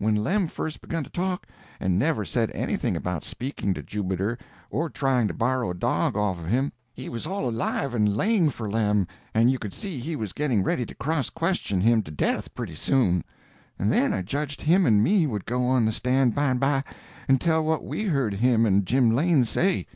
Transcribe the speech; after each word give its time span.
When 0.00 0.16
Lem 0.16 0.48
first 0.48 0.80
begun 0.80 1.04
to 1.04 1.10
talk, 1.10 1.46
and 1.78 2.00
never 2.00 2.24
said 2.24 2.50
anything 2.52 2.96
about 2.96 3.22
speaking 3.22 3.74
to 3.74 3.82
Jubiter 3.84 4.36
or 4.70 4.90
trying 4.90 5.28
to 5.28 5.34
borrow 5.34 5.70
a 5.70 5.74
dog 5.78 6.16
off 6.16 6.40
of 6.40 6.46
him, 6.46 6.72
he 6.92 7.08
was 7.08 7.26
all 7.26 7.48
alive 7.48 7.94
and 7.94 8.16
laying 8.16 8.50
for 8.50 8.68
Lem, 8.68 9.06
and 9.32 9.52
you 9.52 9.58
could 9.60 9.72
see 9.72 10.00
he 10.00 10.16
was 10.16 10.32
getting 10.32 10.64
ready 10.64 10.84
to 10.84 10.96
cross 10.96 11.30
question 11.30 11.80
him 11.80 12.02
to 12.02 12.10
death 12.10 12.52
pretty 12.56 12.74
soon, 12.74 13.22
and 13.78 13.92
then 13.92 14.12
I 14.12 14.22
judged 14.22 14.62
him 14.62 14.84
and 14.84 15.00
me 15.00 15.28
would 15.28 15.46
go 15.46 15.64
on 15.68 15.84
the 15.84 15.92
stand 15.92 16.34
by 16.34 16.50
and 16.50 16.58
by 16.58 16.82
and 17.28 17.40
tell 17.40 17.62
what 17.62 17.84
we 17.84 18.02
heard 18.06 18.34
him 18.34 18.66
and 18.66 18.84
Jim 18.84 19.12
Lane 19.14 19.44
say. 19.44 19.86